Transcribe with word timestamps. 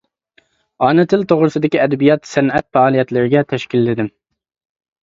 ئانا 0.87 1.05
تىل 1.11 1.25
توغرىسىدىكى 1.33 1.83
ئەدەبىيات-سەنئەت 1.83 2.69
پائالىيەتلىرىگە 2.79 3.47
تەشكىللىدىم. 3.55 4.15